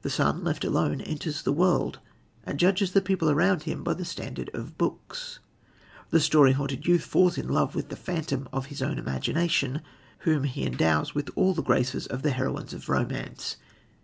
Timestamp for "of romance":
12.74-13.54